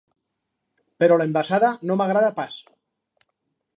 [1.03, 2.57] Però l’envasada no m’agrada pas.